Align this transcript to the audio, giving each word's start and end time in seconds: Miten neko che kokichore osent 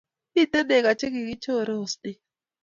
Miten 0.33 0.63
neko 0.69 0.91
che 0.99 1.07
kokichore 1.13 1.73
osent 1.83 2.19